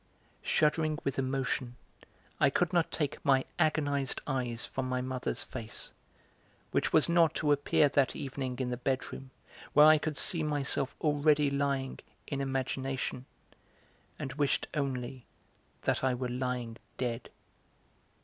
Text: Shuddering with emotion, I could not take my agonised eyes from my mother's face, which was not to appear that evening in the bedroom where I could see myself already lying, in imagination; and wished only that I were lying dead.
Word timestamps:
Shuddering 0.41 0.97
with 1.03 1.19
emotion, 1.19 1.75
I 2.39 2.49
could 2.49 2.73
not 2.73 2.89
take 2.91 3.23
my 3.23 3.45
agonised 3.59 4.19
eyes 4.25 4.65
from 4.65 4.89
my 4.89 4.99
mother's 4.99 5.43
face, 5.43 5.91
which 6.71 6.91
was 6.91 7.07
not 7.07 7.35
to 7.35 7.51
appear 7.51 7.87
that 7.87 8.15
evening 8.15 8.57
in 8.57 8.71
the 8.71 8.77
bedroom 8.77 9.29
where 9.73 9.85
I 9.85 9.99
could 9.99 10.17
see 10.17 10.41
myself 10.41 10.95
already 11.01 11.51
lying, 11.51 11.99
in 12.25 12.41
imagination; 12.41 13.27
and 14.17 14.33
wished 14.33 14.65
only 14.73 15.27
that 15.83 16.03
I 16.03 16.15
were 16.15 16.29
lying 16.29 16.77
dead. 16.97 17.29